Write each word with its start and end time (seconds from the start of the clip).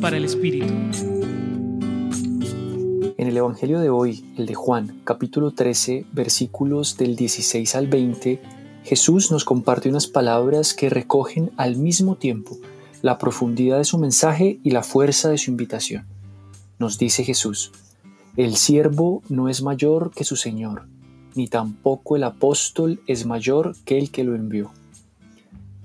Para 0.00 0.16
el 0.16 0.24
Espíritu. 0.24 0.72
En 3.18 3.28
el 3.28 3.36
Evangelio 3.36 3.80
de 3.80 3.90
hoy, 3.90 4.24
el 4.36 4.46
de 4.46 4.54
Juan, 4.54 5.02
capítulo 5.04 5.52
13, 5.52 6.06
versículos 6.10 6.96
del 6.96 7.16
16 7.16 7.76
al 7.76 7.86
20, 7.86 8.42
Jesús 8.82 9.30
nos 9.30 9.44
comparte 9.44 9.90
unas 9.90 10.06
palabras 10.06 10.74
que 10.74 10.88
recogen 10.88 11.52
al 11.56 11.76
mismo 11.76 12.16
tiempo 12.16 12.56
la 13.02 13.18
profundidad 13.18 13.78
de 13.78 13.84
su 13.84 13.98
mensaje 13.98 14.58
y 14.62 14.70
la 14.70 14.82
fuerza 14.82 15.28
de 15.28 15.38
su 15.38 15.50
invitación. 15.50 16.06
Nos 16.78 16.98
dice 16.98 17.22
Jesús, 17.22 17.72
el 18.36 18.56
siervo 18.56 19.22
no 19.28 19.48
es 19.48 19.62
mayor 19.62 20.10
que 20.10 20.24
su 20.24 20.36
Señor, 20.36 20.88
ni 21.34 21.46
tampoco 21.46 22.16
el 22.16 22.24
apóstol 22.24 23.00
es 23.06 23.26
mayor 23.26 23.76
que 23.84 23.98
el 23.98 24.10
que 24.10 24.24
lo 24.24 24.34
envió. 24.34 24.72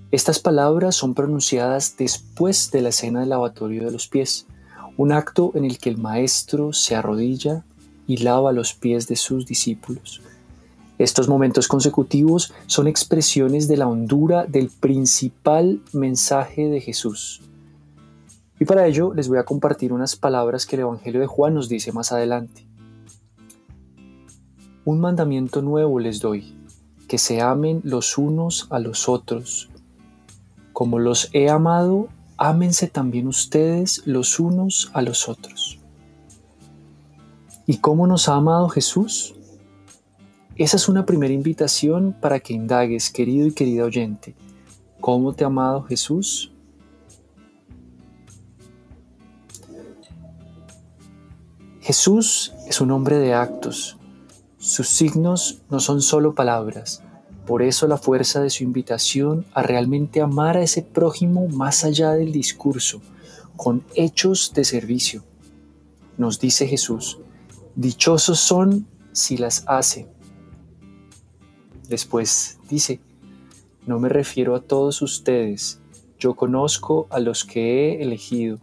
Estas 0.10 0.40
palabras 0.40 0.96
son 0.96 1.14
pronunciadas 1.14 1.98
después 1.98 2.72
de 2.72 2.82
la 2.82 2.90
escena 2.90 3.20
del 3.20 3.30
lavatorio 3.30 3.84
de 3.84 3.92
los 3.92 4.08
pies, 4.08 4.48
un 4.96 5.12
acto 5.12 5.52
en 5.54 5.66
el 5.66 5.80
que 5.80 5.90
el 5.90 5.98
Maestro 5.98 6.72
se 6.72 6.96
arrodilla 6.96 7.66
y 8.08 8.18
lava 8.18 8.54
los 8.54 8.74
pies 8.74 9.10
de 9.10 9.18
sus 9.18 9.46
discípulos. 9.46 10.22
Estos 10.98 11.28
momentos 11.28 11.68
consecutivos 11.68 12.54
son 12.68 12.88
expresiones 12.88 13.68
de 13.68 13.76
la 13.76 13.88
hondura 13.88 14.46
del 14.46 14.70
principal 14.70 15.82
mensaje 15.92 16.70
de 16.70 16.80
Jesús. 16.80 17.42
Y 18.62 18.66
para 18.66 18.88
ello 18.88 19.14
les 19.14 19.28
voy 19.28 19.40
a 19.40 19.46
compartir 19.46 19.92
unas 19.92 20.16
palabras 20.16 20.66
que 20.66 20.78
el 20.78 20.84
Evangelio 20.84 21.20
de 21.20 21.28
Juan 21.28 21.54
nos 21.54 21.68
dice 21.68 21.92
más 21.92 22.14
adelante. 22.14 22.66
Un 24.86 25.02
mandamiento 25.02 25.62
nuevo 25.62 26.00
les 26.00 26.22
doy, 26.22 26.56
que 27.10 27.18
se 27.18 27.42
amen 27.42 27.82
los 27.84 28.18
unos 28.18 28.68
a 28.70 28.80
los 28.80 29.10
otros 29.10 29.70
como 30.78 31.00
los 31.00 31.32
he 31.34 31.50
amado, 31.50 32.08
ámense 32.38 32.86
también 32.86 33.28
ustedes 33.28 34.04
los 34.06 34.40
unos 34.40 34.92
a 34.94 35.02
los 35.02 35.28
otros. 35.28 35.80
¿Y 37.66 37.78
cómo 37.78 38.06
nos 38.06 38.30
ha 38.30 38.36
amado 38.36 38.70
Jesús? 38.70 39.34
Esa 40.56 40.78
es 40.78 40.88
una 40.88 41.04
primera 41.04 41.34
invitación 41.34 42.16
para 42.22 42.40
que 42.42 42.54
indagues, 42.54 43.10
querido 43.10 43.48
y 43.48 43.54
querida 43.54 43.86
oyente. 43.86 44.36
¿Cómo 45.02 45.34
te 45.34 45.46
ha 45.46 45.48
amado 45.48 45.82
Jesús? 45.82 46.52
Jesús 51.82 52.54
es 52.68 52.82
un 52.82 52.92
hombre 52.92 53.18
de 53.18 53.34
actos. 53.34 53.98
Sus 54.60 54.90
signos 54.90 55.64
no 55.72 55.80
son 55.80 56.04
solo 56.04 56.36
palabras, 56.36 57.02
por 57.48 57.62
eso 57.62 57.88
la 57.88 57.98
fuerza 57.98 58.42
de 58.42 58.50
su 58.50 58.66
invitación 58.66 59.46
a 59.54 59.64
realmente 59.64 60.20
amar 60.20 60.58
a 60.58 60.64
ese 60.64 60.82
prójimo 60.82 61.48
más 61.48 61.86
allá 61.86 62.12
del 62.12 62.34
discurso, 62.34 63.02
con 63.56 63.86
hechos 63.96 64.52
de 64.54 64.66
servicio. 64.66 65.24
Nos 66.18 66.42
dice 66.42 66.68
Jesús, 66.68 67.20
dichosos 67.76 68.40
son 68.40 68.86
si 69.14 69.38
las 69.38 69.64
hace. 69.66 70.10
Después 71.88 72.60
dice, 72.70 73.00
no 73.86 73.98
me 73.98 74.10
refiero 74.10 74.54
a 74.54 74.62
todos 74.62 75.02
ustedes, 75.02 75.80
yo 76.20 76.36
conozco 76.36 77.08
a 77.10 77.22
los 77.22 77.46
que 77.46 77.62
he 77.94 78.04
elegido. 78.04 78.60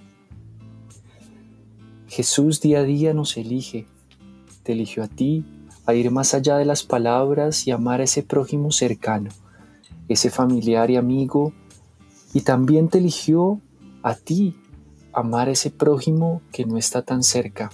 Jesús 2.06 2.60
día 2.60 2.80
a 2.80 2.82
día 2.82 3.14
nos 3.14 3.38
elige, 3.38 3.86
te 4.62 4.72
eligió 4.72 5.04
a 5.04 5.08
ti 5.08 5.46
a 5.86 5.94
ir 5.94 6.10
más 6.10 6.34
allá 6.34 6.56
de 6.56 6.64
las 6.64 6.82
palabras 6.82 7.66
y 7.66 7.70
amar 7.70 8.00
a 8.00 8.04
ese 8.04 8.22
prójimo 8.22 8.72
cercano, 8.72 9.30
ese 10.08 10.30
familiar 10.30 10.90
y 10.90 10.96
amigo, 10.96 11.52
y 12.32 12.40
también 12.40 12.88
te 12.88 12.98
eligió 12.98 13.60
a 14.02 14.14
ti 14.14 14.56
amar 15.12 15.48
a 15.48 15.52
ese 15.52 15.70
prójimo 15.70 16.42
que 16.52 16.64
no 16.64 16.78
está 16.78 17.02
tan 17.02 17.22
cerca, 17.22 17.70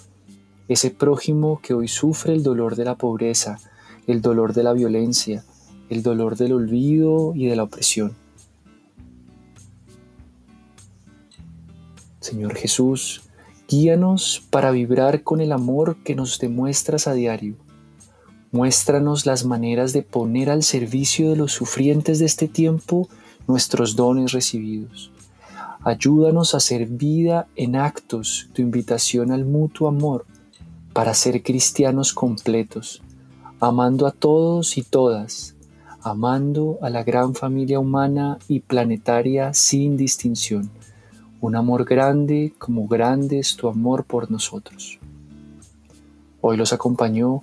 ese 0.69 0.91
prójimo 0.91 1.61
que 1.63 1.73
hoy 1.73 1.89
sufre 1.89 2.35
el 2.35 2.43
dolor 2.43 2.77
de 2.77 2.85
la 2.85 2.97
pobreza, 2.97 3.59
el 4.07 4.21
dolor 4.21 4.55
de 4.55 4.65
la 4.65 4.73
violencia, 4.73 5.45
el 5.89 6.03
dolor 6.03 6.37
del 6.37 6.53
olvido 6.53 7.33
y 7.35 7.47
de 7.47 7.57
la 7.57 7.63
opresión. 7.63 8.17
Señor 12.21 12.55
Jesús, 12.55 13.23
guíanos 13.69 14.47
para 14.51 14.73
vibrar 14.73 15.23
con 15.23 15.41
el 15.41 15.53
amor 15.53 15.97
que 16.05 16.15
nos 16.15 16.39
demuestras 16.39 17.07
a 17.07 17.15
diario 17.15 17.57
Muéstranos 18.53 19.27
las 19.27 19.45
maneras 19.45 19.93
de 19.93 20.03
poner 20.03 20.51
al 20.51 20.65
servicio 20.65 21.31
de 21.31 21.37
los 21.37 21.53
sufrientes 21.53 22.19
de 22.19 22.27
este 22.27 22.49
tiempo 22.49 23.09
nuestros 23.47 23.95
dones 23.95 24.33
recibidos. 24.33 25.13
Ayúdanos 25.85 26.53
a 26.53 26.57
hacer 26.57 26.87
vida 26.87 27.47
en 27.55 27.77
actos 27.77 28.49
tu 28.53 28.61
invitación 28.61 29.31
al 29.31 29.45
mutuo 29.45 29.87
amor 29.87 30.27
para 30.93 31.15
ser 31.15 31.45
cristianos 31.45 32.13
completos, 32.13 33.03
amando 33.61 34.09
a 34.09 34.11
todos 34.11 34.77
y 34.77 34.83
todas, 34.83 35.55
amando 36.03 36.79
a 36.83 36.91
la 36.91 37.05
gran 37.05 37.37
familia 37.37 37.79
humana 37.79 38.41
y 38.49 38.61
planetaria 38.61 39.55
sin 39.55 39.97
distinción. 39.97 40.71
Un 41.41 41.55
amor 41.55 41.85
grande 41.85 42.53
como 42.59 42.89
grande 42.89 43.39
es 43.39 43.55
tu 43.55 43.69
amor 43.69 44.05
por 44.05 44.29
nosotros. 44.29 44.99
Hoy 46.41 46.57
los 46.57 46.73
acompañó 46.73 47.43